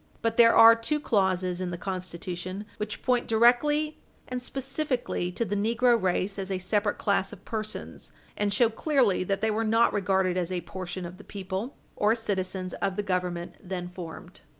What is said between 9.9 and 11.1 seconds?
regarded as a portion